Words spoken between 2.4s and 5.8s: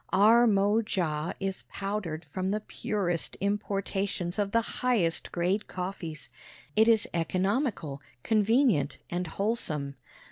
the purest importations of the highest grade